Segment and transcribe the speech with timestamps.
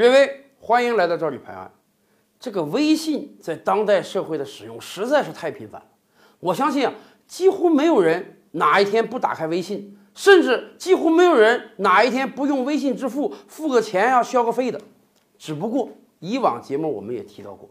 [0.00, 1.70] 列位，欢迎来到这里拍案。
[2.38, 5.86] 这个微信在当代社会的使用实在是太频繁了。
[6.38, 6.94] 我相信啊，
[7.26, 14.80] 几乎没有人哪一天不打开微信，甚至几乎没有人哪一天不用微信支付付个钱呀、消个费的。
[15.36, 17.68] 只不过以往节目我们也提到过，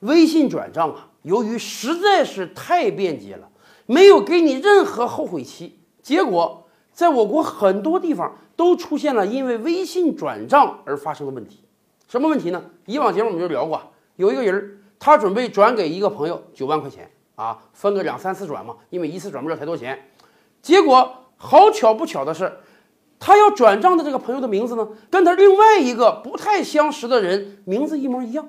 [0.00, 3.48] 微信转账啊，由于实在是太便捷了，
[3.86, 11.64] 没有给你任何后悔期，结果在我国很多地方都出现了因为微信转账而发生的问题。
[12.10, 12.60] 什么问题呢？
[12.86, 13.80] 以往节目我们就聊过，
[14.16, 19.96] 有一个人他准备转给一个朋友九万块钱啊，分个两三次转嘛，因为一次转不了太多钱。
[20.60, 22.52] 结果好巧不巧的是，
[23.20, 28.48] 他要转账的这个朋友的名字呢，跟他另外一个不太相识的人名字一模一样，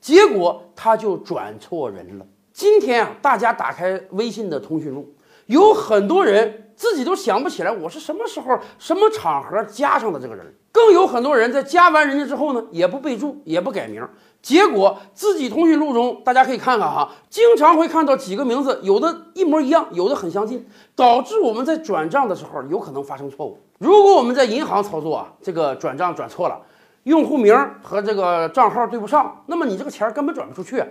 [0.00, 2.26] 结果他就转错人了。
[2.52, 5.14] 今天啊，大家打开微信的通讯录，
[5.48, 14.06] 有很多人自己都想不起来我是什么时候、什么场合加上的这个人，更有很多人在加完人家之后呢，也不备注，也不改名，
[14.42, 23.58] 结果自己通讯录中，大家可以看看哈，经常会看到几个名字，有的一模一样，有的很相近，导致我们在转账的时候有可能发生错误。
[23.78, 26.60] 如果我们在银行操作啊，这个转账转错了，
[27.04, 30.84] 用户名和这个账号对不上，那么你这个钱根本转不出去。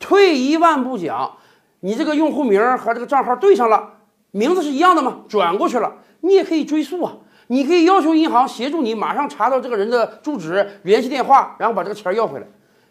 [0.00, 1.36] 退一万步讲，
[1.80, 3.99] 你这个用户名和这个账号对上了，
[4.32, 7.12] 名字是一样的嘛，转过去了，你也可以追溯啊，
[7.48, 12.46] 你可以要求银行协助你马上查到这个人的住址、联系电话，然后把这个钱要回来。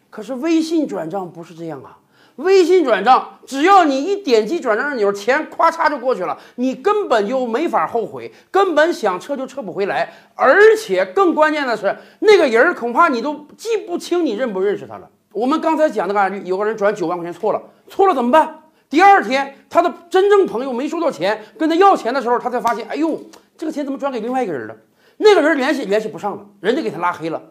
[0.09, 1.97] 可是微信转账不是这样啊，
[2.37, 15.07] 微信转账只要你一点击转账按钮，钱咵嚓就过去了，你根本就没法后悔，根本想撤就撤不回来，而且更关键的是，那个人恐怕你都记不清你认不认识他了。
[15.31, 18.61] 我们刚才讲那个案例，有个人转九万块钱错了，错了怎么办？
[18.89, 23.21] 第二天他的真正朋友没收到钱，跟他要钱的时候，他才发现，哎呦，
[23.55, 24.75] 这个钱怎么转给另外一个人了？
[25.17, 27.41] 那个人联系联系不上了，人家给他拉黑了。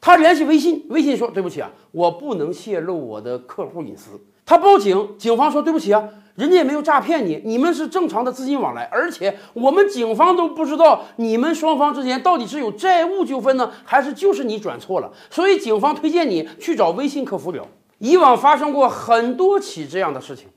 [0.00, 4.20] 他联系微信，微信说对不起啊，我不能泄露我的客户隐私。
[4.44, 17.64] 他报警，警方说对不起啊，人家也没有诈骗你，你们是正常的资金往来，而且我们警方都不知道你们双方之间到底是有债务纠纷呢，还是就是你转错了，所以警方推荐你去找微信客服聊。
[17.98, 20.48] 以往发生过很多起这样的事情，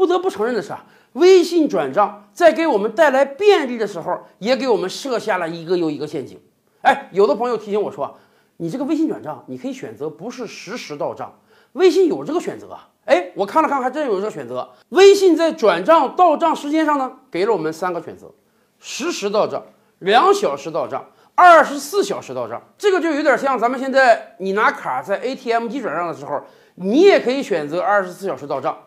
[0.00, 6.40] 不得不承认的是啊，微信转账在给我们带来便利的时候，也给我们设下了一个又一个陷阱。
[6.80, 8.16] 哎，有的朋友提醒我说。
[8.56, 11.30] 你这个微信转账，你可以选择不是实时到账，
[11.72, 12.88] 微信有这个选择啊。
[13.04, 14.66] 哎，我看了看，还真有这个选择。
[14.88, 18.32] 微信在转账到账时间上呢，给了我们三个选择：
[18.78, 19.62] 实时到账、
[19.98, 22.62] 两小时到账、二十四小时到账。
[22.78, 26.42] 这个就有点像咱们现在你拿卡在 ATM 机转账的时候，
[26.76, 28.78] 你也可以选择二十四小时到账。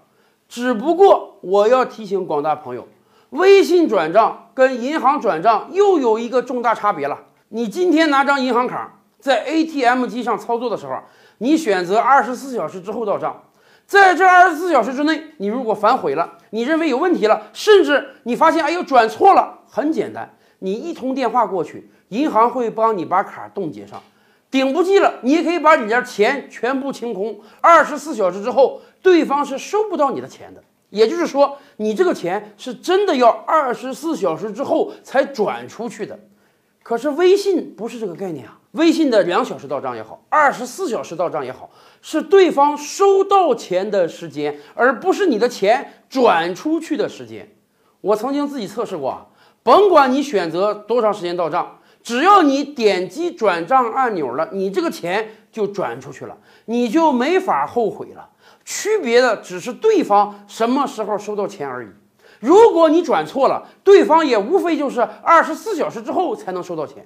[0.53, 2.87] 只不过我要提醒广大朋友，
[3.31, 7.17] 微信转账跟银行转账又有一个重大差别了。
[7.49, 8.99] 你今天拿张银行卡。
[9.19, 10.93] 在 ATM 机上操作的时候，
[11.39, 13.41] 你选择二十四小时之后到账，
[13.87, 23.99] 在这二十四小时之内，你如果反悔了，你认为有问题了，甚至你发现哎呦转错了，很简单，你一通电话过去，银行会帮你把卡冻结上，
[24.51, 27.39] 顶不济了，你也可以把你家钱全部清空。
[27.59, 36.17] 二十四小时之后，对方是收不到你的钱的，也就是说，你这个钱是真的要二十四小时之后才转出去的。
[36.81, 38.57] 可是微信不是这个概念啊。
[38.71, 41.69] 微信的两小时到账也好，二十四小时到账也好，
[42.01, 47.47] 是对方收到钱的时间，而不是你的钱转出去的时间。
[48.01, 49.27] 我曾经自己测试过啊，
[49.61, 56.35] 甭管你选择多长时间到账，只要你点击转账按钮了，你这个钱就转出去了，
[56.65, 58.27] 你就没法后悔了。
[58.65, 61.89] 区别的只是对方什么时候收到钱而已。
[62.39, 67.05] 如果你转错了，对方也无非就是二十四小时之后才能收到钱。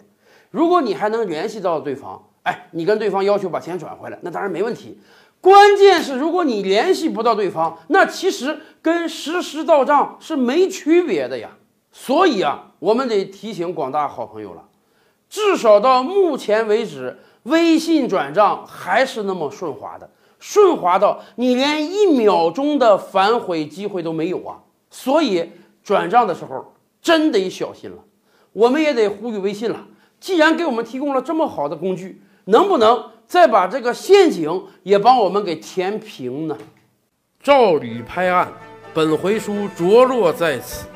[0.49, 4.99] 如果你还能联系到对方，哎，你跟对方要求把钱转回来，那当然没问题。
[5.39, 11.51] 关键是，如果你联系不到对方，那其实跟实时到账是没区别的呀。
[11.91, 14.63] 所以啊，我们得提醒广大好朋友了，
[15.29, 24.57] 至少到目前为止，微信转账还是那么顺滑的，顺滑到你连一秒钟的反悔机会都没有啊。
[24.89, 25.51] 所以
[25.83, 27.97] 转账的时候真得小心了。
[28.53, 29.85] 我们也得呼吁微信了。
[30.19, 36.57] 既然给我们提供了这么好的工具，能不能再把这个陷阱也帮我们给填平呢？
[37.41, 38.51] 照吕拍案，
[38.93, 40.87] 本回书着落在此。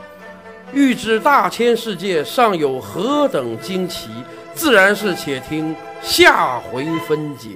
[0.74, 4.10] 欲知大千世界尚有何等惊奇，
[4.56, 7.50] 自然是且听下回分解。